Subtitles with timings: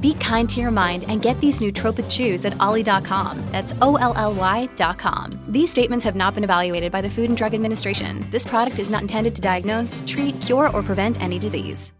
[0.00, 3.42] Be kind to your mind and get these nootropic chews at olly.com.
[3.50, 5.40] That's O-L-L-Y.com.
[5.48, 8.24] These statements have not been evaluated by the Food and Drug Administration.
[8.30, 11.92] This product is not intended to diagnose, treat, cure, or prevent any disease.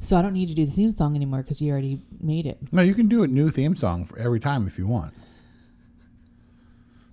[0.00, 2.58] So I don't need to do the theme song anymore because you already made it.
[2.72, 5.14] No, you can do a new theme song for every time if you want.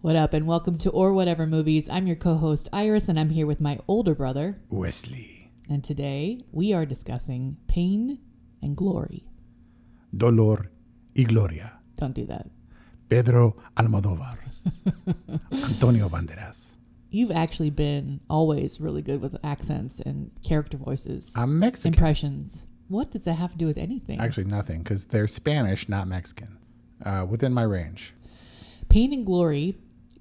[0.01, 1.89] What up, and welcome to Or Whatever Movies.
[1.89, 4.57] I'm your co host, Iris, and I'm here with my older brother.
[4.69, 5.36] Wesley.
[5.69, 8.19] And today we are discussing pain
[8.61, 9.25] and glory.
[10.15, 10.71] Dolor
[11.15, 11.73] y Gloria.
[11.97, 12.49] Don't do that.
[13.09, 14.37] Pedro Almodovar.
[15.51, 16.67] Antonio Banderas.
[17.09, 21.93] You've actually been always really good with accents and character voices, I'm Mexican.
[21.93, 22.63] impressions.
[22.89, 24.19] What does that have to do with anything?
[24.19, 26.57] Actually, nothing, because they're Spanish, not Mexican.
[27.03, 28.13] Uh, within my range.
[28.89, 29.77] Pain and Glory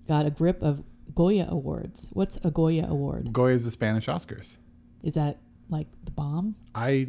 [0.06, 0.82] got a grip of
[1.14, 2.10] Goya Awards.
[2.12, 3.32] What's a Goya Award?
[3.32, 4.58] Goya is the Spanish Oscars.
[5.06, 5.38] Is that
[5.70, 6.56] like the bomb?
[6.74, 7.08] I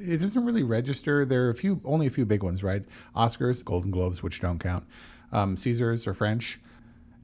[0.00, 1.24] it doesn't really register.
[1.24, 2.84] There are a few, only a few big ones, right?
[3.14, 4.84] Oscars, Golden Globes, which don't count.
[5.30, 6.58] Um, Caesars are French.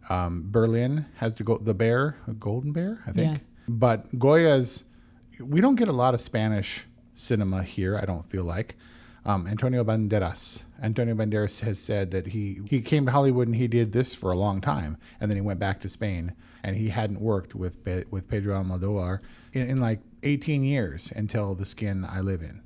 [0.09, 3.33] Um, Berlin has to go the bear, a golden bear, I think.
[3.33, 3.39] Yeah.
[3.69, 4.85] But Goya's,
[5.41, 6.87] we don't get a lot of Spanish
[7.17, 7.99] cinema here.
[8.01, 8.77] I don't feel like.
[9.25, 10.65] Um, Antonio Banderas.
[10.83, 14.33] Antonio Banderas has said that he he came to Hollywood and he did this for
[14.33, 16.35] a long time, and then he went back to Spain,
[16.65, 17.79] and he hadn't worked with
[18.11, 19.21] with Pedro Almodovar
[19.53, 22.63] in, in like 18 years until The Skin I Live In.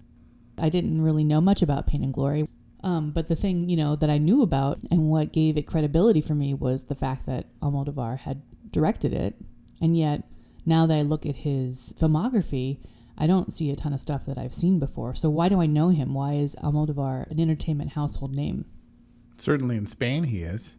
[0.59, 2.49] I didn't really know much about Pain and Glory.
[2.83, 6.21] Um, but the thing, you know, that I knew about and what gave it credibility
[6.21, 9.35] for me was the fact that Almodovar had directed it.
[9.81, 10.23] And yet,
[10.65, 12.79] now that I look at his filmography,
[13.19, 15.15] I don't see a ton of stuff that I've seen before.
[15.15, 16.13] So why do I know him?
[16.13, 18.67] Why is Almodovar an entertainment household name?
[19.39, 20.77] Certainly in Spain, he is.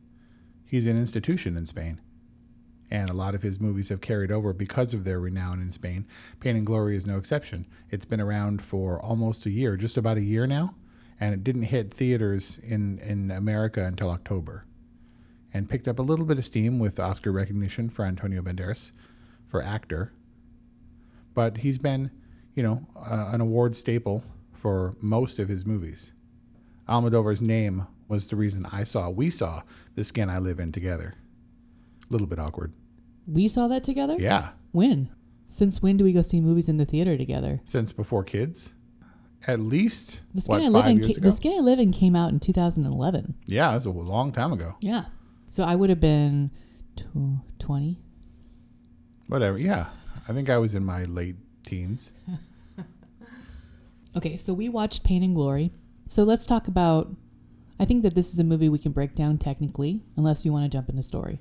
[0.65, 1.99] He's an institution in Spain.
[2.89, 6.05] And a lot of his movies have carried over because of their renown in Spain.
[6.39, 7.65] Pain and Glory is no exception.
[7.89, 10.75] It's been around for almost a year, just about a year now,
[11.19, 14.65] and it didn't hit theaters in, in America until October.
[15.53, 18.91] And picked up a little bit of steam with Oscar recognition for Antonio Banderas
[19.47, 20.13] for actor.
[21.33, 22.11] But he's been,
[22.57, 26.11] you know, uh, an award staple for most of his movies.
[26.89, 29.61] Almodovar's name was the reason I saw, we saw
[29.93, 31.13] The Skin I Live In together.
[32.09, 32.73] A little bit awkward.
[33.27, 34.15] We saw that together?
[34.17, 35.09] Yeah, When?
[35.49, 37.61] Since when do we go see movies in the theater together?
[37.63, 38.73] since before kids.
[39.45, 42.15] At least, The Skin what, I Live in ca- The Skin I Live in came
[42.15, 43.35] out in 2011.
[43.45, 44.75] yeah, it was a long time ago.
[44.81, 45.05] Yeah.
[45.51, 46.49] So I would have been
[46.95, 47.99] tw- 20.
[49.27, 49.87] Whatever, yeah.
[50.27, 52.11] I think I was in my late teens.
[54.17, 55.71] Okay, so we watched Pain and Glory.
[56.07, 57.15] So let's talk about.
[57.79, 60.63] I think that this is a movie we can break down technically, unless you want
[60.63, 61.37] to jump into the story.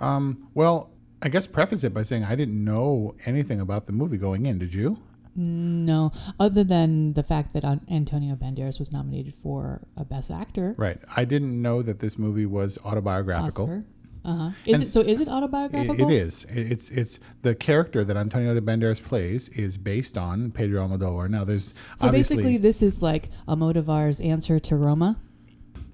[0.00, 0.90] Um, well,
[1.22, 4.58] I guess preface it by saying I didn't know anything about the movie going in.
[4.58, 4.98] Did you?
[5.36, 6.10] No,
[6.40, 10.74] other than the fact that Antonio Banderas was nominated for a Best Actor.
[10.76, 10.98] Right.
[11.16, 13.66] I didn't know that this movie was autobiographical.
[13.66, 13.84] Oscar.
[14.24, 14.50] Uh huh.
[14.64, 15.00] Is And it so?
[15.00, 16.08] Is it autobiographical?
[16.10, 16.44] it is.
[16.44, 21.28] It- It's it's the character that Antonio de Banderas plays is based on Pedro Almodovar.
[21.28, 25.18] Now, there's So basically, this is like Almodovar's answer to Roma.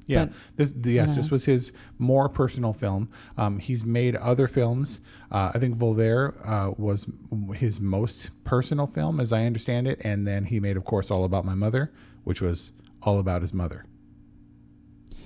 [0.06, 3.08] Yeah, But- this yes, this was his more personal film.
[3.36, 5.00] Um, he's made other films.
[5.30, 7.06] Uh, I think Volver uh, was
[7.54, 11.24] his most personal film, as I understand it, and then he made, of course, All
[11.24, 11.92] About My Mother,
[12.24, 12.72] which was
[13.02, 13.84] all about his mother.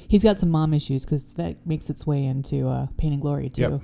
[0.08, 3.48] He's got some mom issues because that makes its way into uh, Pain and Glory
[3.48, 3.62] too.
[3.62, 3.80] Yep.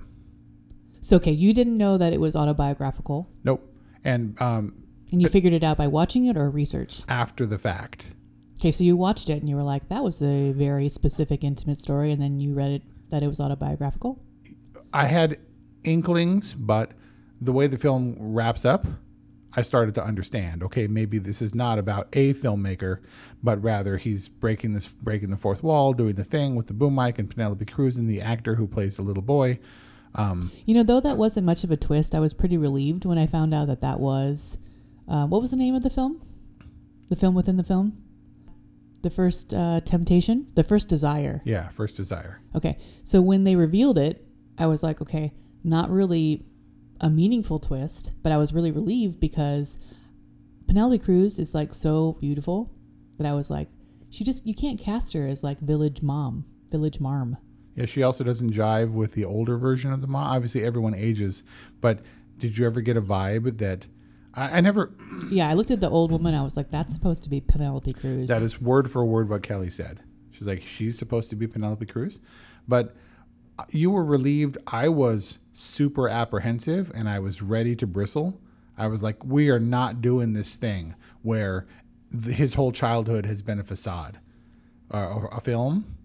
[1.03, 3.67] So okay, you didn't know that it was autobiographical, Nope.
[4.05, 4.75] And um,
[5.13, 7.03] and you figured it out by watching it or research.
[7.09, 8.07] after the fact,
[8.59, 11.79] Okay, so you watched it and you were like, "That was a very specific, intimate
[11.79, 14.23] story," and then you read it that it was autobiographical.
[14.93, 15.39] I had
[15.85, 16.93] inklings, but
[17.41, 18.87] the way the film wraps up,
[19.57, 20.63] I started to understand.
[20.63, 23.01] Okay, maybe this is not about a filmmaker,
[23.43, 26.95] but rather he's breaking this, breaking the fourth wall, doing the thing with the boom
[26.95, 29.59] mic, and Penelope Cruz and the actor who plays the little boy.
[30.15, 33.19] Um, You know, though that wasn't much of a twist, I was pretty relieved when
[33.19, 34.59] I found out that that was.
[35.09, 36.21] Uh, what was the name of the film?
[37.09, 38.01] The film within the film?
[39.03, 40.47] The first uh, temptation?
[40.55, 41.43] The first desire.
[41.45, 42.41] yeah, First Desire.
[42.55, 42.79] Okay.
[43.03, 44.25] So when they revealed it,
[44.59, 45.33] I was like, okay,
[45.65, 46.45] not really
[47.01, 49.79] a meaningful twist, but I was really relieved because
[50.67, 52.71] Penelope Cruz is like so beautiful
[53.19, 53.69] that I was like,
[54.11, 57.37] she just, you can't cast her as like village mom, village marm.
[57.75, 60.27] Yeah, she also doesn't jive with the older version of the mom.
[60.27, 61.45] Obviously, everyone ages,
[61.81, 62.01] but
[62.39, 63.87] did you ever get a vibe that
[64.35, 64.93] I, I never?
[65.31, 66.35] Yeah, I looked at the old woman.
[66.35, 68.29] I was like, that's supposed to be Penelope Cruz.
[68.29, 70.01] That is word for word what Kelly said.
[70.33, 72.19] She's like, she's supposed to be Penelope Cruz,
[72.67, 72.97] but
[73.71, 74.59] you were relieved.
[74.67, 78.41] I was super apprehensive and I was ready to bristle.
[78.79, 81.67] I was like, we are not doing this thing where
[82.25, 84.19] his whole childhood has been a facade,
[84.93, 85.97] uh, or a film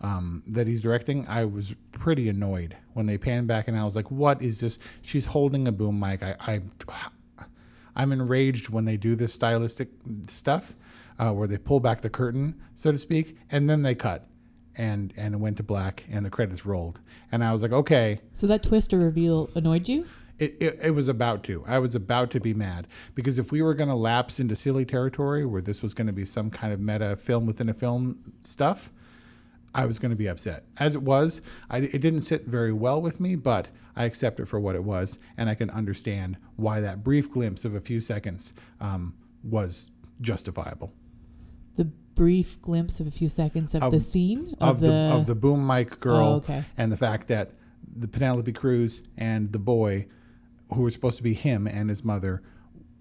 [0.00, 1.26] um, that he's directing.
[1.28, 4.78] I was pretty annoyed when they panned back and I was like, what is this?
[5.02, 6.22] She's holding a boom mic.
[6.22, 6.60] I, I
[7.96, 9.88] I'm enraged when they do this stylistic
[10.26, 10.74] stuff,
[11.18, 14.26] uh, where they pull back the curtain, so to speak, and then they cut,
[14.76, 17.00] and and it went to black, and the credits rolled,
[17.30, 20.06] and I was like, okay, so that twist or reveal annoyed you?
[20.40, 21.62] it, it, it was about to.
[21.66, 24.86] I was about to be mad because if we were going to lapse into silly
[24.86, 28.32] territory where this was going to be some kind of meta film within a film
[28.42, 28.90] stuff,
[29.74, 30.64] I was going to be upset.
[30.78, 34.46] As it was, I, it didn't sit very well with me, but I accept it
[34.46, 38.00] for what it was, and I can understand why that brief glimpse of a few
[38.00, 39.14] seconds um,
[39.44, 39.90] was
[40.22, 40.92] justifiable.
[42.14, 45.34] The brief glimpse of a few seconds of, Of- the scene Of, the, of the
[45.34, 46.64] boom mic girl, Oh, okay.
[46.76, 47.52] and the fact that
[47.96, 50.06] the Penelope Cruz and the boy,
[50.74, 52.42] who were supposed to be him and his mother,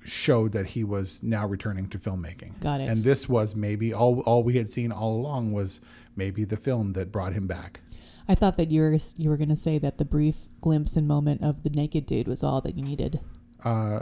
[0.05, 2.57] showed that he was now returning to filmmaking.
[2.61, 2.89] Got it.
[2.89, 5.81] And this was maybe all all we had seen all along was
[6.15, 7.81] maybe the film that brought him back.
[8.27, 11.05] I thought that you were you were going to say that the brief glimpse and
[11.07, 13.19] moment of the naked dude was all that you needed.
[13.63, 13.99] Uh,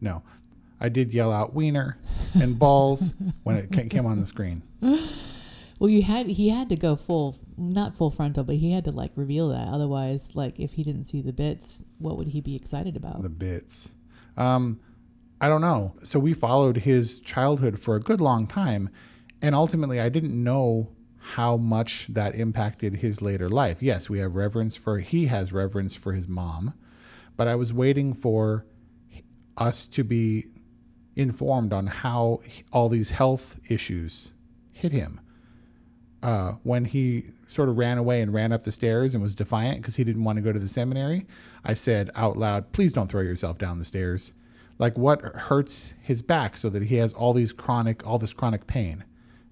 [0.00, 0.22] no,
[0.80, 1.98] I did yell out "wiener"
[2.34, 4.62] and "balls" when it came on the screen.
[5.78, 8.92] Well, you had he had to go full, not full frontal, but he had to
[8.92, 9.68] like reveal that.
[9.68, 13.22] Otherwise, like if he didn't see the bits, what would he be excited about?
[13.22, 13.92] The bits.
[14.36, 14.80] Um,
[15.40, 15.94] I don't know.
[16.02, 18.88] So we followed his childhood for a good long time,
[19.42, 23.82] and ultimately, I didn't know how much that impacted his later life.
[23.82, 26.72] Yes, we have reverence for he has reverence for his mom,
[27.36, 28.64] but I was waiting for
[29.58, 30.46] us to be
[31.16, 32.40] informed on how
[32.72, 34.32] all these health issues
[34.72, 35.20] hit him.
[36.22, 39.78] Uh, when he sort of ran away and ran up the stairs and was defiant
[39.78, 41.26] because he didn't want to go to the seminary,
[41.64, 44.34] I said out loud, "Please don't throw yourself down the stairs."
[44.78, 48.66] Like what hurts his back so that he has all these chronic, all this chronic
[48.66, 49.04] pain,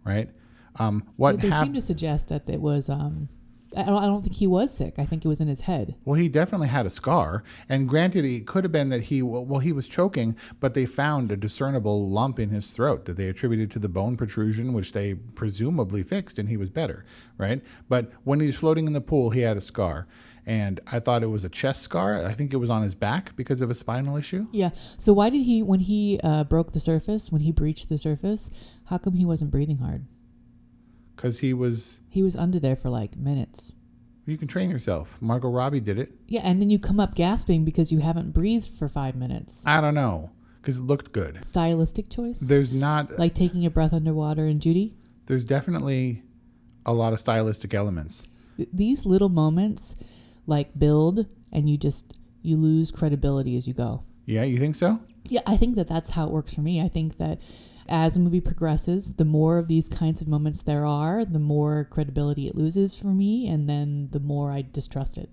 [0.04, 0.28] right?
[0.76, 2.88] Um, what they hap- seem to suggest that it was.
[2.88, 3.28] Um,
[3.76, 4.98] I don't, I don't think he was sick.
[4.98, 5.94] I think it was in his head.
[6.04, 9.60] Well, he definitely had a scar, and granted, it could have been that he well,
[9.60, 13.70] he was choking, but they found a discernible lump in his throat that they attributed
[13.72, 17.04] to the bone protrusion, which they presumably fixed, and he was better,
[17.38, 17.62] right?
[17.88, 20.06] But when he was floating in the pool, he had a scar,
[20.46, 22.24] and I thought it was a chest scar.
[22.24, 24.46] I think it was on his back because of a spinal issue.
[24.52, 24.70] Yeah.
[24.98, 28.50] So why did he, when he uh, broke the surface, when he breached the surface,
[28.86, 30.06] how come he wasn't breathing hard?
[31.16, 33.72] Because he was, He was under there for like minutes.
[34.26, 35.16] you can train yourself.
[35.20, 36.12] Margot Robbie did it.
[36.28, 39.66] Yeah, and then you come up gasping because you haven't breathed for five minutes.
[39.66, 40.30] I don't know
[40.60, 41.44] because it looked good.
[41.44, 44.96] Stylistic choice, There's not like taking a breath underwater in Judy.
[45.26, 46.22] there's definitely
[46.86, 48.26] a lot of stylistic elements.
[48.72, 49.96] These little moments,
[50.46, 54.04] like build, and you just you lose credibility as you go.
[54.26, 55.00] Yeah, you think so?
[55.28, 56.80] Yeah, I think that that's how it works for me.
[56.80, 57.38] I think that
[57.88, 61.84] as the movie progresses, the more of these kinds of moments there are, the more
[61.84, 65.30] credibility it loses for me, and then the more I distrust it.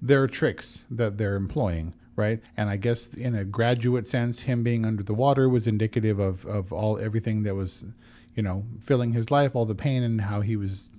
[0.00, 2.40] there are tricks that they're employing, right?
[2.56, 6.44] And I guess in a graduate sense, him being under the water was indicative of,
[6.46, 7.86] of all everything that was,
[8.34, 10.90] you know, filling his life, all the pain and how he was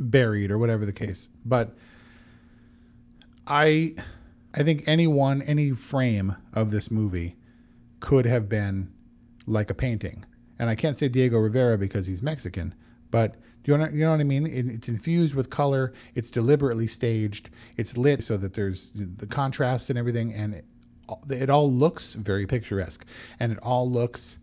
[0.00, 1.28] buried or whatever the case.
[1.44, 1.76] But
[3.46, 3.94] I
[4.54, 7.36] I think anyone, any frame of this movie
[8.00, 8.91] could have been
[9.46, 10.24] like a painting.
[10.58, 12.74] And I can't say Diego Rivera because he's Mexican,
[13.10, 14.46] but do you know, you know what I mean?
[14.46, 15.92] It, it's infused with color.
[16.14, 17.50] It's deliberately staged.
[17.76, 20.64] It's lit so that there's the contrast and everything, and it,
[21.30, 23.06] it all looks very picturesque,
[23.38, 24.38] and it all looks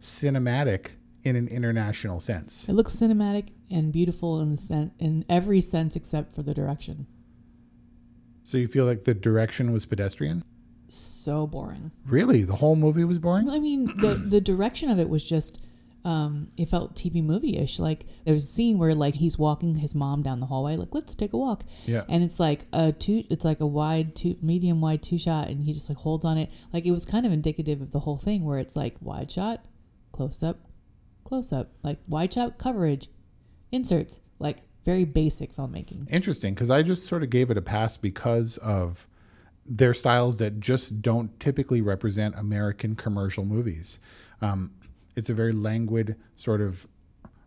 [0.00, 0.90] cinematic
[1.24, 2.68] in an international sense.
[2.68, 7.06] It looks cinematic and beautiful in the sen- in every sense except for the direction.
[8.44, 10.42] So you feel like the direction was pedestrian?
[10.92, 11.90] So boring.
[12.06, 13.48] Really, the whole movie was boring.
[13.48, 15.60] I mean, the the direction of it was just
[16.02, 17.78] Um, it felt TV movie ish.
[17.78, 20.94] Like there was a scene where like he's walking his mom down the hallway, like
[20.94, 21.62] let's take a walk.
[21.84, 22.04] Yeah.
[22.08, 23.24] And it's like a two.
[23.28, 26.38] It's like a wide two, medium wide two shot, and he just like holds on
[26.38, 26.48] it.
[26.72, 29.66] Like it was kind of indicative of the whole thing, where it's like wide shot,
[30.10, 30.56] close up,
[31.24, 33.10] close up, like wide shot coverage,
[33.70, 36.10] inserts, like very basic filmmaking.
[36.10, 39.06] Interesting, because I just sort of gave it a pass because of
[39.70, 44.00] their styles that just don't typically represent American commercial movies.
[44.42, 44.72] Um,
[45.14, 46.86] it's a very languid, sort of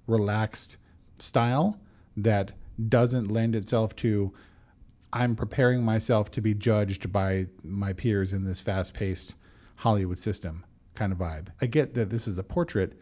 [0.07, 0.77] relaxed
[1.19, 1.79] style
[2.17, 2.53] that
[2.89, 4.33] doesn't lend itself to
[5.11, 9.35] I'm preparing myself to be judged by my peers in this fast paced
[9.75, 10.65] Hollywood system
[10.95, 11.49] kind of vibe.
[11.61, 12.93] I get that this is a portrait,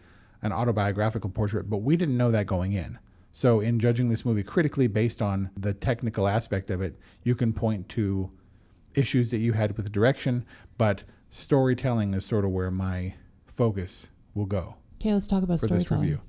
[0.42, 3.00] an autobiographical portrait, but we didn't know that going in.
[3.32, 7.54] So, in judging this movie critically based on the technical aspect of it, you can
[7.54, 8.30] point to
[8.96, 10.46] issues that you had with direction,
[10.78, 13.14] but storytelling is sort of where my
[13.48, 16.22] focus will go Okay, let's talk about for this review.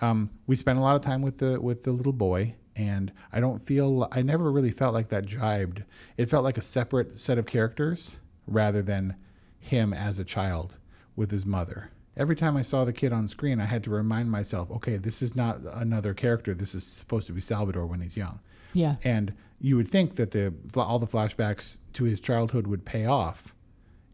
[0.00, 3.40] Um, we spent a lot of time with the with the little boy, and I
[3.40, 5.82] don't feel I never really felt like that jibed.
[6.16, 9.16] It felt like a separate set of characters rather than
[9.58, 10.78] him as a child
[11.16, 11.90] with his mother.
[12.16, 15.20] Every time I saw the kid on screen, I had to remind myself, okay, this
[15.20, 16.54] is not another character.
[16.54, 18.38] This is supposed to be Salvador when he's young.
[18.74, 18.96] Yeah.
[19.04, 23.54] And you would think that the all the flashbacks to his childhood would pay off,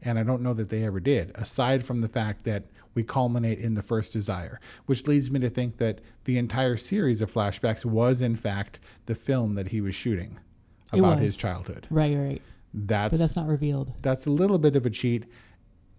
[0.02, 1.33] and I don't know that they ever did.
[1.35, 2.64] Aside from the fact that
[2.95, 7.21] we culminate in the first desire, which leads me to think that the entire series
[7.21, 10.38] of flashbacks was in fact the film that he was shooting
[10.93, 11.21] about was.
[11.21, 11.87] his childhood.
[11.90, 12.43] Right, right.
[12.75, 13.93] That's But that's not revealed.
[14.02, 15.25] that's a little bit of a cheat,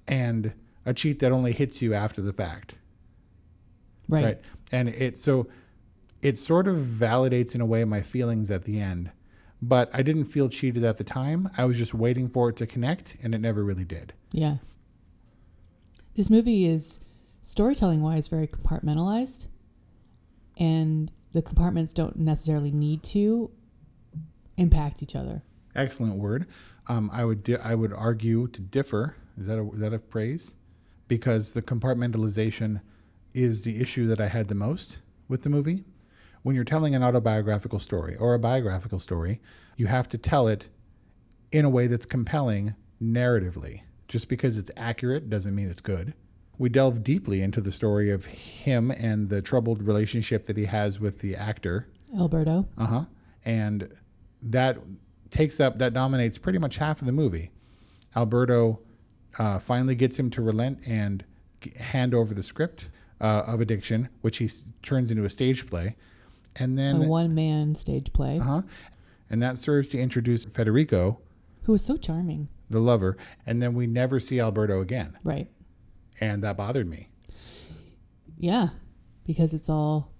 [0.07, 0.53] and
[0.85, 2.75] a cheat that only hits you after the fact
[4.07, 4.23] Right.
[4.25, 4.41] Right.
[4.71, 5.47] and it so
[6.21, 9.11] it sort of validates in a way my feelings at the end
[9.61, 11.47] but i didn't feel cheated at the time.
[11.57, 14.13] I was just waiting for it to connect and it never really did.
[14.31, 14.55] Yeah.
[16.15, 16.99] This movie is
[17.43, 19.47] storytelling wise very compartmentalized,
[20.57, 23.51] and the compartments don't necessarily need to
[24.57, 25.43] impact each other.
[25.75, 26.47] excellent word.
[26.87, 29.15] Um, i would di- i would argue to differ.
[29.39, 30.55] Is that a, is that a praise
[31.07, 32.81] because the compartmentalization
[33.33, 34.99] is the issue that i had the most
[35.29, 35.83] with the movie
[36.43, 39.39] when you're telling an autobiographical story or a biographical story
[39.77, 40.67] you have to tell it
[41.51, 43.81] in a way that's compelling narratively.
[44.07, 46.13] Just because it's accurate doesn't mean it's good.
[46.57, 50.99] We delve deeply into the story of him and the troubled relationship that he has
[50.99, 51.87] with the actor.
[52.19, 52.67] Alberto.
[52.77, 53.05] Uh huh.
[53.45, 53.89] And
[54.43, 54.77] that
[55.31, 57.51] takes up, that dominates pretty much half of the movie.
[58.15, 58.79] Alberto
[59.39, 61.23] uh, finally gets him to relent and
[61.79, 65.95] hand over the script uh, of Addiction, which he s- turns into a stage play.
[66.55, 68.39] And then A one man stage play.
[68.39, 68.61] uh huh.
[69.29, 71.19] And that serves to introduce Federico,
[71.63, 72.49] who is so charming.
[72.69, 73.15] the lover,
[73.45, 75.17] and then we never see Alberto again.
[75.23, 75.47] Right.
[76.19, 77.07] And that bothered me.
[78.37, 78.69] Yeah.
[79.25, 80.11] Because it's all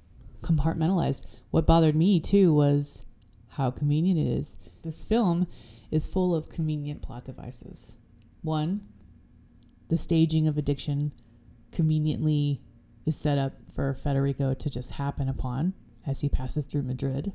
[0.42, 1.26] compartmentalized.
[1.50, 3.04] What bothered me too was
[3.50, 4.58] how convenient it is.
[4.84, 5.48] This film
[5.92, 7.98] is full of convenient plot devices.
[8.42, 8.82] One,
[9.90, 11.12] the staging of addiction
[11.72, 12.62] conveniently
[13.06, 15.74] is set up for Federico to just happen upon
[16.06, 17.34] as he passes through Madrid.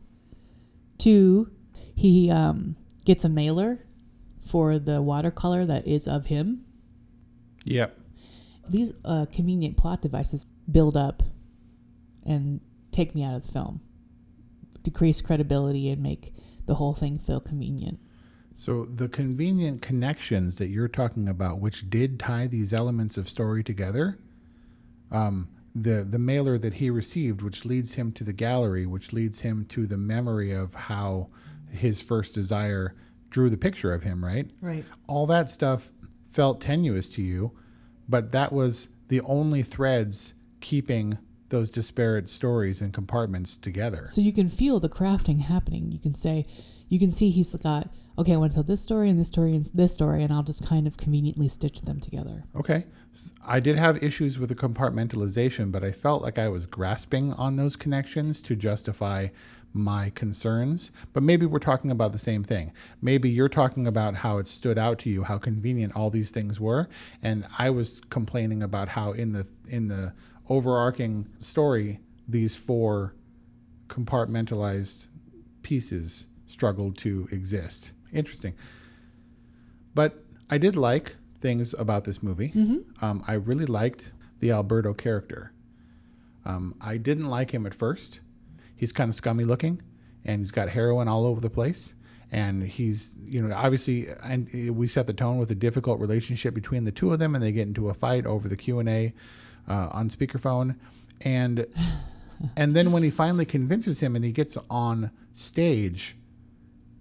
[0.98, 1.50] Two,
[1.94, 3.84] he um, gets a mailer
[4.46, 6.64] for the watercolor that is of him.
[7.64, 7.98] Yep.
[8.68, 11.22] These uh, convenient plot devices build up
[12.24, 12.60] and
[12.92, 13.80] take me out of the film,
[14.82, 16.34] decrease credibility, and make
[16.66, 18.00] the whole thing feel convenient.
[18.54, 23.62] So the convenient connections that you're talking about, which did tie these elements of story
[23.62, 24.18] together,
[25.10, 25.48] um,
[25.82, 29.64] the the mailer that he received, which leads him to the gallery, which leads him
[29.66, 31.28] to the memory of how
[31.70, 32.94] his first desire
[33.30, 34.50] drew the picture of him, right?
[34.60, 34.84] Right.
[35.06, 35.92] All that stuff
[36.28, 37.52] felt tenuous to you,
[38.08, 41.18] but that was the only threads keeping
[41.48, 44.06] those disparate stories and compartments together.
[44.06, 45.92] So you can feel the crafting happening.
[45.92, 46.44] You can say,
[46.88, 47.88] you can see he's got,
[48.18, 50.42] okay, I want to tell this story and this story and this story, and I'll
[50.42, 52.44] just kind of conveniently stitch them together.
[52.54, 52.86] Okay.
[53.46, 57.56] I did have issues with the compartmentalization, but I felt like I was grasping on
[57.56, 59.28] those connections to justify
[59.72, 60.90] my concerns.
[61.12, 62.72] But maybe we're talking about the same thing.
[63.02, 66.60] Maybe you're talking about how it stood out to you, how convenient all these things
[66.60, 66.88] were,
[67.22, 70.14] and I was complaining about how in the in the
[70.48, 73.14] overarching story these four
[73.88, 75.08] compartmentalized
[75.62, 77.92] pieces struggled to exist.
[78.16, 78.54] Interesting.
[79.94, 82.48] But I did like things about this movie.
[83.02, 85.52] Um, I really liked the Alberto character.
[86.44, 88.20] Um, I didn't like him at first.
[88.76, 89.82] He's kind of scummy looking,
[90.24, 91.94] and he's got heroin all over the place.
[92.32, 96.84] And he's, you know, obviously, and we set the tone with a difficult relationship between
[96.84, 99.12] the two of them, and they get into a fight over the Q and A
[99.68, 100.76] uh, on speakerphone,
[101.20, 101.66] and
[102.56, 106.16] and then when he finally convinces him and he gets on stage,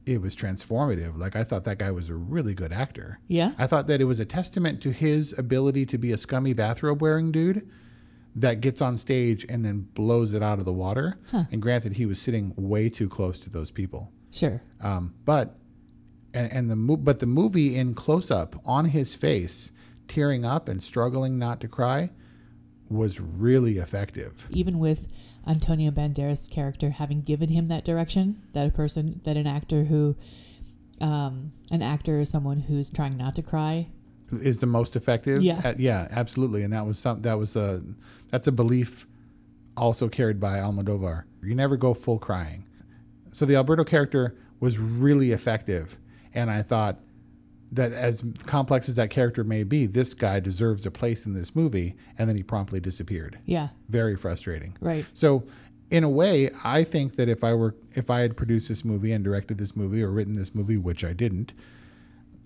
[0.06, 1.18] it was transformative.
[1.18, 3.20] Like I thought that guy was a really good actor.
[3.28, 3.54] Yeah.
[3.58, 7.02] I thought that it was a testament to his ability to be a scummy bathrobe
[7.02, 7.70] wearing dude
[8.36, 11.18] that gets on stage and then blows it out of the water.
[11.32, 14.12] And granted, he was sitting way too close to those people.
[14.32, 14.62] Sure.
[14.82, 15.58] Um, but
[16.34, 19.72] and, and the mo- but the movie in close up on his face,
[20.08, 22.12] tearing up and struggling not to cry,
[22.90, 24.48] was really effective.
[24.52, 25.08] Even with
[25.48, 30.16] Antonio Banderas' character having given him that direction, that a person, that an actor who,
[31.02, 33.88] um, an actor is someone who's trying not to cry.
[34.32, 35.44] Is the most effective?
[35.44, 35.62] Yeah.
[35.64, 36.64] Uh, yeah, absolutely.
[36.64, 37.84] And that was some that was a
[38.30, 39.06] that's a belief
[39.78, 41.24] also carried by Almodovar.
[41.44, 42.66] You never go full crying.
[43.32, 46.00] So the Alberto character was really effective,
[46.34, 47.00] and I thought
[47.72, 51.56] that as complex as that character may be, this guy deserves a place in this
[51.56, 53.40] movie, and then he promptly disappeared.
[53.46, 53.70] Yeah.
[53.90, 54.78] Very frustrating.
[54.80, 55.06] Right.
[55.14, 55.44] So,
[55.92, 59.12] in a way, I think that if I were if I had produced this movie
[59.12, 61.54] and directed this movie or written this movie, which I didn't,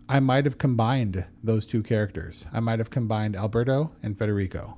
[0.09, 2.45] I might have combined those two characters.
[2.51, 4.77] I might have combined Alberto and Federico.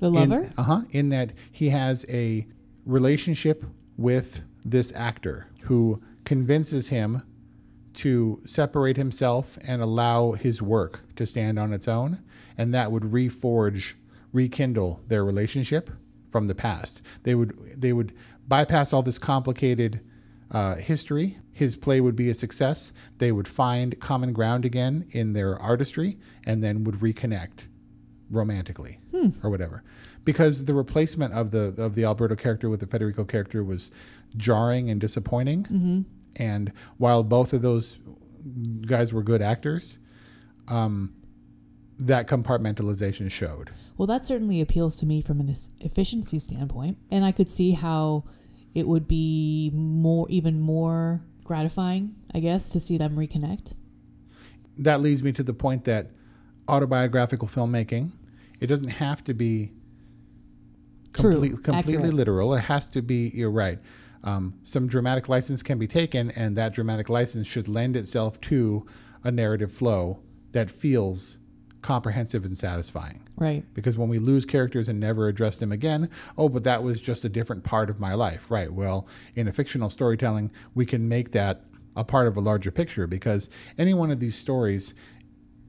[0.00, 0.52] The lover?
[0.56, 0.80] Uh huh.
[0.90, 2.46] In that he has a
[2.86, 3.64] relationship
[3.96, 7.22] with this actor who convinces him
[7.94, 12.18] to separate himself and allow his work to stand on its own,
[12.56, 13.94] and that would reforge,
[14.32, 15.90] rekindle their relationship
[16.30, 17.02] from the past.
[17.24, 18.12] They would they would
[18.46, 20.00] bypass all this complicated
[20.52, 21.38] uh, history.
[21.52, 22.92] His play would be a success.
[23.18, 27.67] They would find common ground again in their artistry, and then would reconnect
[28.30, 28.98] romantically
[29.42, 29.82] or whatever.
[30.24, 33.90] Because the replacement of the of the Alberto character with the Federico character was
[34.36, 36.04] jarring and disappointing.
[36.36, 37.98] And while both of those
[38.86, 39.98] guys were good actors
[40.68, 41.12] um,
[41.98, 43.70] that compartmentalization showed.
[43.96, 48.24] Well, that certainly appeals to me from an efficiency standpoint, and I could see how
[48.74, 53.72] it would be more, even more gratifying, I guess, to see them reconnect.
[54.76, 56.10] that leads me to the point that
[56.68, 58.12] autobiographical filmmaking
[58.60, 59.72] it doesn't have to be
[61.12, 62.14] True, completely accurate.
[62.14, 63.78] literal it has to be you're right
[64.24, 68.86] um, some dramatic license can be taken and that dramatic license should lend itself to
[69.24, 70.20] a narrative flow
[70.52, 71.38] that feels
[71.82, 73.64] comprehensive and satisfying Right.
[73.74, 77.24] because when we lose characters and never address them again, oh, but that was just
[77.24, 78.50] a different part of my life.
[78.50, 78.72] Right.
[78.72, 81.62] Well, in a fictional storytelling, we can make that
[81.94, 84.94] a part of a larger picture because any one of these stories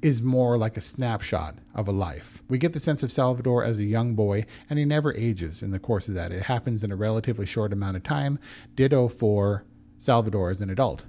[0.01, 2.41] is more like a snapshot of a life.
[2.47, 5.71] We get the sense of Salvador as a young boy, and he never ages in
[5.71, 6.31] the course of that.
[6.31, 8.39] It happens in a relatively short amount of time.
[8.75, 9.65] Ditto for
[9.97, 11.03] Salvador as an adult.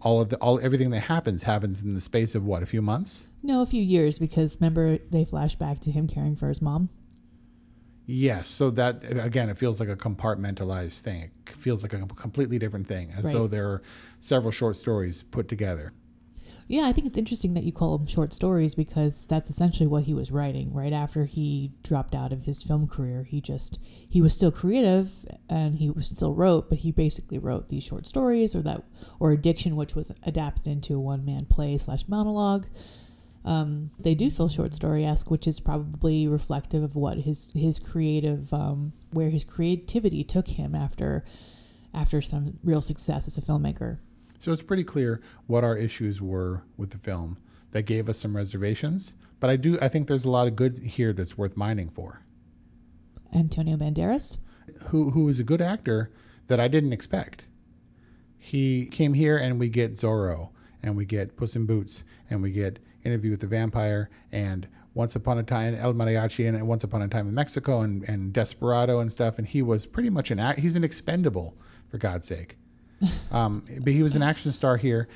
[0.00, 2.82] All of the all everything that happens happens in the space of what, a few
[2.82, 3.28] months?
[3.42, 6.88] No, a few years because remember they flash back to him caring for his mom.
[8.04, 11.22] Yes, so that again, it feels like a compartmentalized thing.
[11.22, 13.32] It feels like a completely different thing, as Right.
[13.34, 13.82] though there are
[14.18, 15.92] several short stories put together.
[16.72, 20.04] Yeah, I think it's interesting that you call them short stories because that's essentially what
[20.04, 23.24] he was writing right after he dropped out of his film career.
[23.24, 25.10] He just he was still creative
[25.50, 28.84] and he still wrote, but he basically wrote these short stories or that
[29.20, 32.66] or Addiction, which was adapted into a one man play slash monologue.
[33.44, 37.78] Um, they do feel short story esque, which is probably reflective of what his his
[37.78, 41.22] creative um, where his creativity took him after
[41.92, 43.98] after some real success as a filmmaker.
[44.42, 47.38] So it's pretty clear what our issues were with the film
[47.70, 49.14] that gave us some reservations.
[49.38, 52.22] But I do I think there's a lot of good here that's worth mining for.
[53.32, 54.38] Antonio Banderas.
[54.88, 56.10] Who who is a good actor
[56.48, 57.44] that I didn't expect.
[58.36, 60.48] He came here and we get Zorro
[60.82, 65.14] and we get Puss in Boots and we get Interview with the Vampire and Once
[65.14, 68.98] Upon a Time El Mariachi and Once Upon a Time in Mexico and, and Desperado
[68.98, 69.38] and stuff.
[69.38, 70.58] And he was pretty much an act.
[70.58, 71.56] He's an expendable
[71.88, 72.56] for God's sake.
[73.32, 75.08] Um, but he was an action star here,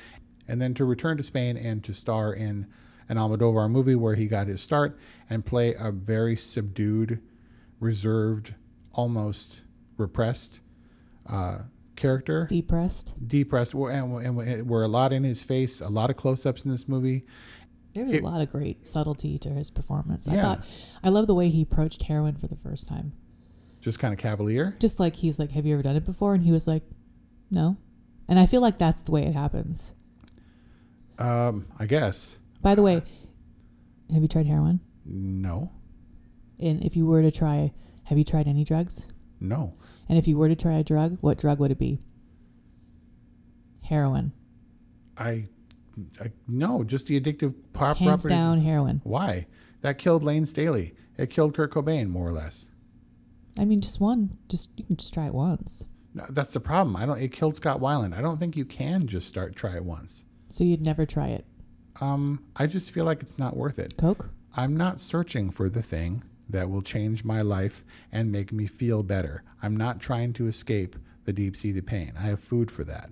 [0.47, 2.65] and then to return to Spain and to star in
[3.09, 4.97] an Almodovar movie where he got his start
[5.29, 7.21] and play a very subdued,
[7.79, 8.53] reserved,
[8.93, 9.61] almost
[9.97, 10.61] repressed
[11.27, 11.59] uh,
[11.95, 13.13] character Depressed.
[13.27, 16.87] depressed and, and were a lot in his face a lot of close-ups in this
[16.87, 17.25] movie
[17.93, 20.27] There's It- a lot of great subtlety to his performance.
[20.27, 20.41] I Yeah.
[20.43, 20.65] thought
[21.03, 23.13] I love the way he approached heroin for the first time.
[23.81, 24.75] Just kind of cavalier.
[24.79, 26.83] Just like he's like, "Have you ever done it before?" And he was like,
[27.49, 27.77] "No."
[28.27, 29.93] And I feel like that's the way it happens.
[31.17, 33.01] Um, I guess By the way,
[34.13, 34.81] have you tried heroin?
[35.05, 35.71] no,
[36.59, 37.71] And if you were to try,
[38.03, 39.07] have you tried any drugs?
[39.39, 39.73] no.
[40.09, 41.99] And if you were to try a drug, what drug would it be?
[43.81, 44.31] Heroin.
[45.17, 45.47] I,
[46.21, 48.37] I no, just the addictive pop Hands properties.
[48.37, 49.01] down, heroin.
[49.03, 49.47] Why?
[49.81, 50.93] That killed Layne Staley.
[51.17, 52.69] It killed Kurt Cobain, more or less.
[53.57, 54.37] I mean, just one.
[54.49, 55.85] Just you can just try it once.
[56.17, 56.95] No, that's the problem.
[56.95, 57.19] I don't.
[57.19, 58.17] It killed Scott Weiland.
[58.17, 60.25] I don't think you can just start try it once.
[60.49, 61.45] So you'd never try it.
[62.01, 63.95] Um, I just feel like it's not worth it.
[63.97, 64.31] Coke.
[64.55, 69.03] I'm not searching for the thing that will change my life and make me feel
[69.03, 69.43] better.
[69.61, 72.13] I'm not trying to escape the deep-seated pain.
[72.17, 73.11] I have food for that.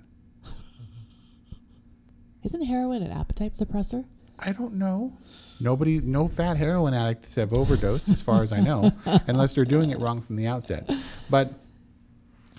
[2.43, 4.05] Isn't heroin an appetite suppressor?
[4.39, 5.15] I don't know.
[5.59, 8.91] Nobody, no fat heroin addicts have overdosed, as far as I know,
[9.27, 10.89] unless they're doing it wrong from the outset.
[11.29, 11.53] But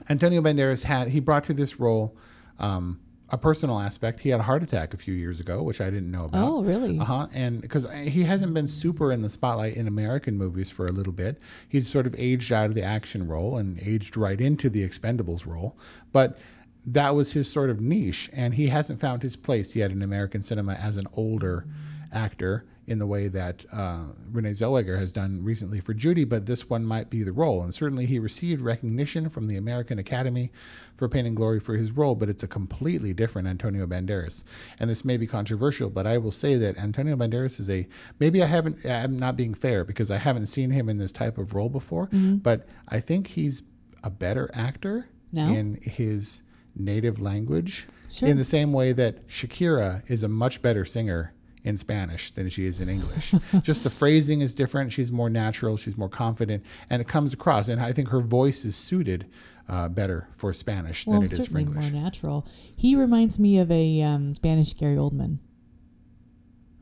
[0.09, 2.17] Antonio Banderas had he brought to this role
[2.59, 4.21] um, a personal aspect.
[4.21, 6.47] He had a heart attack a few years ago, which I didn't know about.
[6.47, 6.99] Oh, really?
[6.99, 7.27] Uh huh.
[7.33, 11.13] And because he hasn't been super in the spotlight in American movies for a little
[11.13, 14.87] bit, he's sort of aged out of the action role and aged right into the
[14.87, 15.77] Expendables role.
[16.13, 16.39] But
[16.87, 20.43] that was his sort of niche, and he hasn't found his place yet in American
[20.43, 21.67] cinema as an older
[22.13, 26.71] actor in the way that uh, Renee Zellweger has done recently for Judy, but this
[26.71, 27.63] one might be the role.
[27.63, 30.53] And certainly he received recognition from the American Academy
[30.97, 34.45] for Pain and Glory for his role, but it's a completely different Antonio Banderas.
[34.79, 37.87] And this may be controversial, but I will say that Antonio Banderas is a
[38.21, 41.39] maybe I haven't I'm not being fair because I haven't seen him in this type
[41.39, 43.63] of role before, but I think he's
[44.05, 45.49] a better actor No?
[45.53, 46.43] in his
[46.77, 48.29] native language Sure.
[48.29, 51.33] in the same way that Shakira is a much better singer
[51.67, 53.35] in Spanish than she is in English.
[53.63, 54.93] Just the phrasing is different.
[54.93, 55.77] She's more natural.
[55.77, 57.69] She's more confident, and it comes across.
[57.69, 59.27] And I think her voice is suited
[59.69, 61.91] uh, better for Spanish Well, than it is for English.
[61.93, 62.47] more natural.
[62.77, 65.39] He reminds me of a um, Spanish Gary Oldman.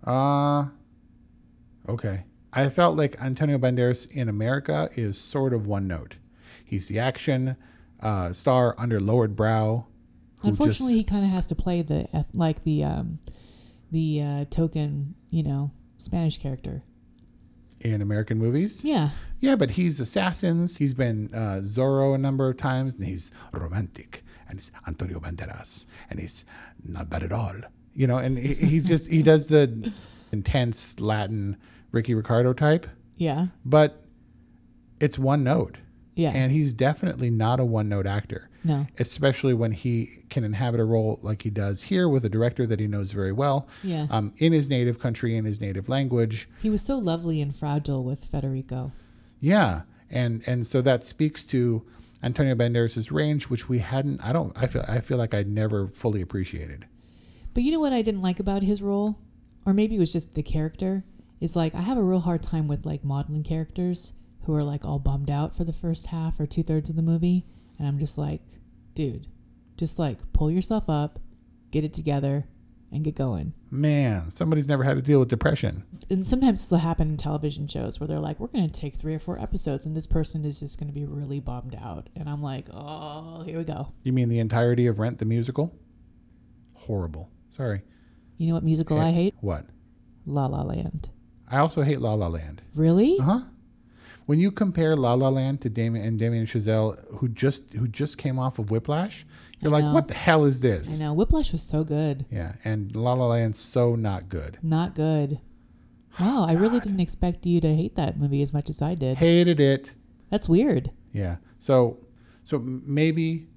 [0.04, 0.66] Uh
[1.88, 2.24] okay.
[2.52, 6.16] I felt like Antonio Banderas in America is sort of one note.
[6.62, 7.56] He's the action
[8.00, 9.86] uh, star under lowered brow.
[10.42, 13.18] Unfortunately, just, he kind of has to play the like the um,
[13.94, 16.82] the uh, token, you know, Spanish character.
[17.80, 18.84] in American movies.
[18.84, 20.76] Yeah, Yeah, but he's assassins.
[20.76, 25.86] He's been uh, Zorro a number of times, and he's romantic, and he's Antonio Banderas,
[26.10, 26.44] and he's
[26.82, 27.54] not bad at all.
[27.94, 29.92] You know, and he, he's just he does the
[30.32, 31.56] intense Latin
[31.92, 34.02] Ricky Ricardo type, yeah, but
[34.98, 35.78] it's one note.
[36.14, 36.30] Yeah.
[36.30, 40.84] And he's definitely not a one note actor, no, especially when he can inhabit a
[40.84, 44.06] role like he does here with a director that he knows very well yeah.
[44.10, 46.48] um, in his native country, in his native language.
[46.62, 48.92] he was so lovely and fragile with Federico.
[49.40, 51.84] Yeah, and and so that speaks to
[52.22, 54.24] Antonio Banderas' range, which we hadn't.
[54.24, 54.56] I don't.
[54.56, 54.84] I feel.
[54.88, 56.86] I feel like I'd never fully appreciated.
[57.52, 59.18] But you know what I didn't like about his role,
[59.66, 61.04] or maybe it was just the character.
[61.40, 64.12] Is like I have a real hard time with like modeling characters
[64.46, 67.02] who are like all bummed out for the first half or two thirds of the
[67.02, 67.44] movie,
[67.78, 68.42] and I'm just like,
[68.94, 69.26] dude,
[69.76, 71.18] just like pull yourself up,
[71.70, 72.46] get it together,
[72.92, 73.54] and get going.
[73.70, 75.82] Man, somebody's never had to deal with depression.
[76.08, 78.94] and sometimes this will happen in television shows where they're like, we're going to take
[78.94, 82.08] three or four episodes, and this person is just going to be really bummed out.
[82.14, 83.92] And I'm like, oh, here we go.
[84.04, 85.74] You mean the entirety of Rent the musical?
[86.74, 87.30] Horrible.
[87.50, 87.82] Sorry.
[88.36, 89.34] You know what musical I hate?
[89.40, 89.66] What?
[90.26, 91.10] La La Land.
[91.48, 92.62] I also hate La La Land.
[92.74, 93.16] Really?
[93.20, 93.40] Uh huh.
[94.26, 98.16] When you compare La La Land to Damien and Damien Chazelle, who just who just
[98.16, 99.26] came off of Whiplash,
[99.60, 99.92] you're I like, know.
[99.92, 100.98] what the hell is this?
[101.00, 101.12] I know.
[101.12, 102.24] Whiplash was so good.
[102.30, 104.58] Yeah, and La La Land's so not good.
[104.62, 105.40] Not good.
[106.20, 109.16] Wow, I really didn't expect you to hate that movie as much as I did.
[109.16, 109.94] Hated it.
[110.30, 110.92] That's weird.
[111.12, 111.38] Yeah.
[111.58, 111.98] So,
[112.44, 113.48] so maybe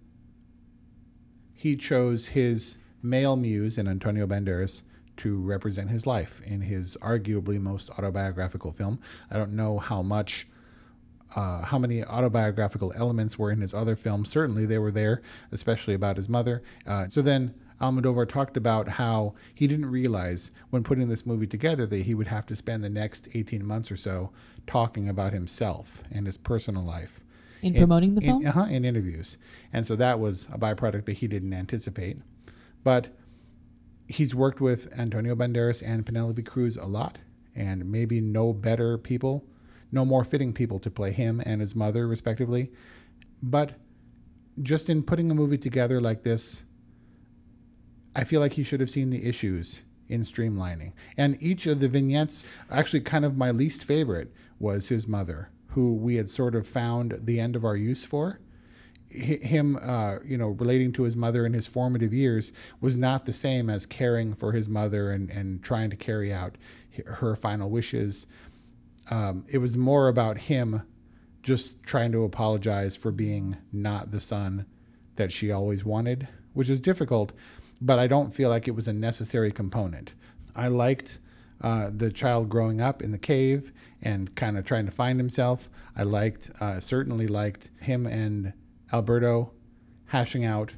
[1.54, 4.82] he chose his male muse in Antonio Banderas
[5.18, 9.00] to represent his life in his arguably most autobiographical film.
[9.30, 10.48] I don't know how much.
[11.36, 14.30] Uh, how many autobiographical elements were in his other films?
[14.30, 16.64] Certainly, they were there, especially about his mother.
[16.86, 21.86] Uh, so then, Almodovar talked about how he didn't realize when putting this movie together
[21.86, 24.32] that he would have to spend the next 18 months or so
[24.66, 27.22] talking about himself and his personal life
[27.62, 28.42] In promoting the film?
[28.42, 29.38] In, uh-huh, in interviews.
[29.74, 32.18] And so that was a byproduct that he didn't anticipate.
[32.84, 33.10] But
[34.08, 37.20] he's worked with Antonio Banderas and Penelope Cruz a lot,
[37.56, 39.44] and maybe no better people,
[39.92, 42.72] no more fitting people to play him and his mother, respectively.
[43.42, 43.74] But
[44.62, 46.64] just in putting a movie together like this,
[48.16, 50.94] I feel like he should have seen the issues in streamlining.
[51.18, 55.94] And each of the vignettes, actually, kind of my least favorite was his mother, who
[55.94, 58.40] we had sort of found the end of our use for.
[59.12, 63.26] H- Him, uh, you know, relating to his mother in his formative years was not
[63.26, 66.58] the same as caring for his mother and, and trying to carry out
[67.06, 68.26] her final wishes.
[69.10, 70.82] Um, it was more about him
[71.44, 74.66] just trying to apologize for being not the son
[75.16, 77.34] that she always wanted, which is difficult,
[77.82, 80.14] but I don't feel like it was a necessary component.
[80.56, 81.20] I liked
[81.62, 85.70] uh, the child growing up in the cave and kind of trying to find himself.
[85.96, 88.54] I liked, uh, certainly liked him and
[88.94, 89.52] Alberto
[90.06, 90.74] hashing out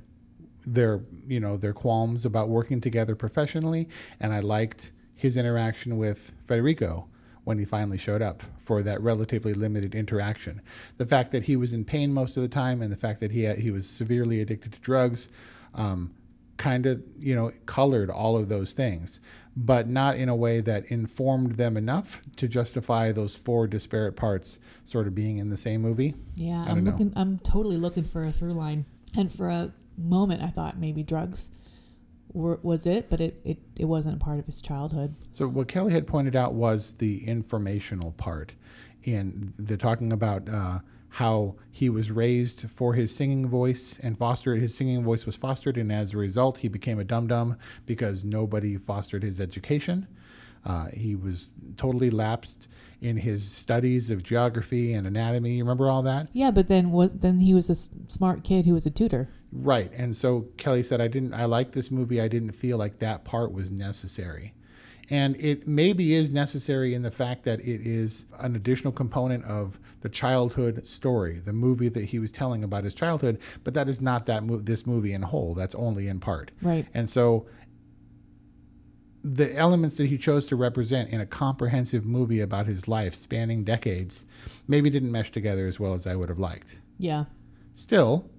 [0.65, 3.89] their, you know, their qualms about working together professionally,
[4.19, 7.07] and I liked his interaction with Federico
[7.43, 10.61] when he finally showed up for that relatively limited interaction.
[10.97, 13.31] The fact that he was in pain most of the time and the fact that
[13.31, 15.29] he had, he was severely addicted to drugs
[15.73, 16.13] um,
[16.57, 19.19] kind of, you know, colored all of those things,
[19.55, 24.59] but not in a way that informed them enough to justify those four disparate parts
[24.85, 26.13] sort of being in the same movie.
[26.35, 26.91] Yeah, I'm know.
[26.91, 27.13] looking.
[27.15, 31.49] I'm totally looking for a through line, and for a moment, I thought maybe drugs
[32.33, 35.15] were, was it, but it, it it wasn't a part of his childhood.
[35.31, 38.53] So what Kelly had pointed out was the informational part
[39.03, 44.59] in the talking about uh, how he was raised for his singing voice and fostered
[44.59, 48.23] his singing voice was fostered, and as a result, he became a dum dum because
[48.23, 50.07] nobody fostered his education.
[50.65, 52.67] Uh, he was totally lapsed
[53.01, 55.51] in his studies of geography and anatomy.
[55.53, 56.29] You remember all that?
[56.33, 59.29] Yeah, but then was then he was a s- smart kid who was a tutor.
[59.51, 59.91] Right.
[59.95, 62.21] And so Kelly said, I didn't, I like this movie.
[62.21, 64.53] I didn't feel like that part was necessary.
[65.11, 69.79] And it maybe is necessary in the fact that it is an additional component of
[70.01, 73.39] the childhood story, the movie that he was telling about his childhood.
[73.63, 75.55] But that is not that mo- this movie in whole.
[75.55, 76.51] That's only in part.
[76.61, 76.85] Right.
[76.93, 77.47] And so
[79.23, 83.63] the elements that he chose to represent in a comprehensive movie about his life spanning
[83.63, 84.25] decades
[84.67, 86.79] maybe didn't mesh together as well as I would have liked.
[86.97, 87.25] Yeah.
[87.75, 88.29] Still,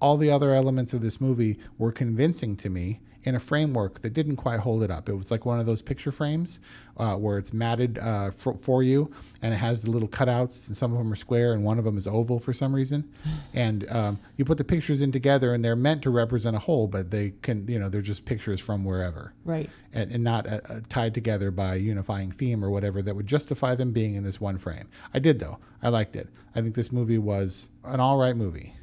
[0.00, 4.14] all the other elements of this movie were convincing to me in a framework that
[4.14, 5.08] didn't quite hold it up.
[5.08, 6.60] It was like one of those picture frames
[6.96, 9.10] uh, where it's matted uh, for, for you
[9.42, 11.84] and it has the little cutouts, and some of them are square and one of
[11.84, 13.12] them is oval for some reason.
[13.52, 16.86] And um, you put the pictures in together and they're meant to represent a whole,
[16.86, 19.68] but they can, you know, they're just pictures from wherever Right.
[19.92, 23.26] and, and not uh, uh, tied together by a unifying theme or whatever that would
[23.26, 24.88] justify them being in this one frame.
[25.14, 25.58] I did though.
[25.82, 26.28] I liked it.
[26.54, 28.74] I think this movie was an all right movie.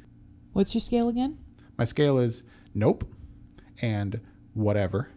[0.52, 1.38] What's your scale again?
[1.78, 2.42] My scale is
[2.74, 3.08] nope
[3.80, 4.20] and
[4.54, 5.10] whatever,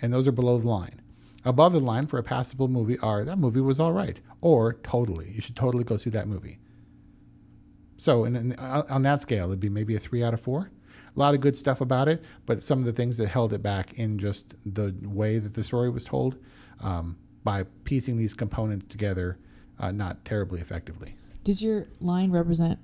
[0.00, 1.00] and those are below the line.
[1.44, 5.30] Above the line for a passable movie are that movie was all right or totally.
[5.30, 6.58] You should totally go see that movie.
[7.98, 10.70] So, in, in, on that scale, it'd be maybe a three out of four.
[11.14, 13.62] A lot of good stuff about it, but some of the things that held it
[13.62, 16.36] back in just the way that the story was told
[16.82, 19.38] um, by piecing these components together,
[19.78, 21.16] uh, not terribly effectively.
[21.42, 22.78] Does your line represent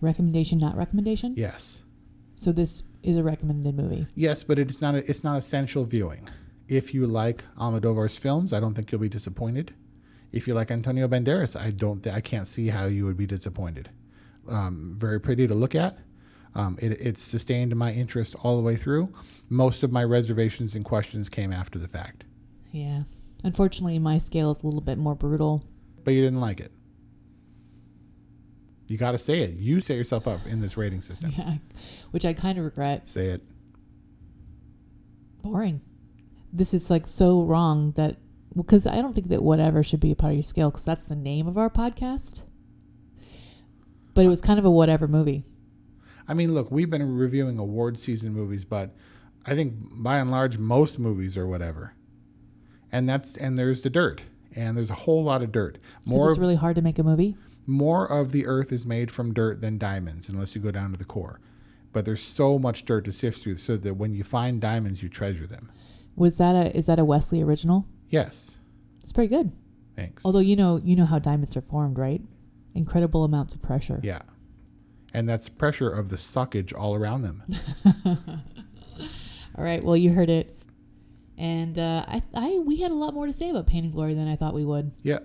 [0.00, 1.34] recommendation, not recommendation?
[1.36, 1.82] Yes.
[2.36, 4.06] So this is a recommended movie.
[4.14, 6.28] Yes, but it's not a, it's not essential viewing.
[6.68, 9.72] If you like Almodovar's films, I don't think you'll be disappointed.
[10.32, 13.26] If you like Antonio Banderas, I don't th- I can't see how you would be
[13.26, 13.88] disappointed.
[14.48, 15.98] Um, very pretty to look at.
[16.54, 19.12] Um, it, it sustained my interest all the way through.
[19.50, 22.24] Most of my reservations and questions came after the fact,
[22.72, 23.02] Yeah.
[23.44, 25.62] Unfortunately, my scale is a little bit more brutal.
[26.02, 26.72] but you didn't like it.
[28.86, 29.54] You got to say it.
[29.54, 31.32] You set yourself up in this rating system.
[31.36, 31.54] Yeah.
[32.12, 33.08] Which I kind of regret.
[33.08, 33.42] Say it.
[35.42, 35.80] Boring.
[36.52, 38.16] This is like so wrong that
[38.56, 41.04] because I don't think that whatever should be a part of your scale because that's
[41.04, 42.42] the name of our podcast.
[44.14, 45.44] But it was kind of a whatever movie.
[46.28, 48.94] I mean, look, we've been reviewing award season movies, but
[49.44, 51.92] I think by and large most movies are whatever.
[52.90, 54.22] And that's and there's the dirt,
[54.54, 55.78] and there's a whole lot of dirt.
[56.06, 57.36] More it's really hard to make a movie.
[57.66, 60.98] More of the earth is made from dirt than diamonds, unless you go down to
[60.98, 61.40] the core.
[61.92, 65.08] But there's so much dirt to sift through, so that when you find diamonds, you
[65.08, 65.70] treasure them.
[66.14, 67.86] Was that a is that a Wesley original?
[68.08, 68.58] Yes,
[69.02, 69.50] It's pretty good.
[69.96, 70.24] thanks.
[70.24, 72.20] Although you know you know how diamonds are formed, right?
[72.74, 74.00] Incredible amounts of pressure.
[74.02, 74.22] yeah,
[75.14, 77.42] and that's pressure of the suckage all around them.
[79.58, 79.82] All right.
[79.82, 80.58] Well, you heard it,
[81.38, 84.12] and uh, I, I we had a lot more to say about Pain and Glory
[84.14, 84.92] than I thought we would.
[85.02, 85.20] yeah,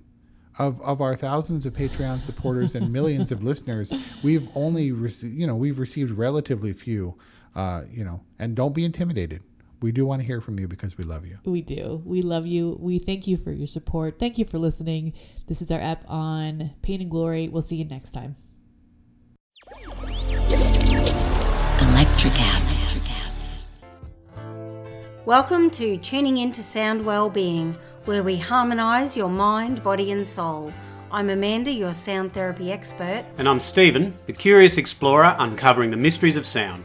[0.59, 3.90] of of our thousands of Patreon supporters and millions of listeners,
[4.22, 7.16] we've only received, you know, we've received relatively few,
[7.57, 9.42] uh, you know, and don't be intimidated.
[9.80, 11.38] We do want to hear from you because we love you.
[11.44, 12.02] We do.
[12.04, 12.76] We love you.
[12.80, 14.18] We thank you for your support.
[14.18, 15.12] Thank you for listening.
[15.46, 17.48] This is our app on Pain and Glory.
[17.48, 18.34] We'll see you next time.
[21.78, 22.86] Electricast.
[25.24, 30.72] Welcome to Tuning Into Sound Wellbeing, where we harmonise your mind, body, and soul.
[31.12, 33.24] I'm Amanda, your sound therapy expert.
[33.36, 36.84] And I'm Stephen, the curious explorer uncovering the mysteries of sound.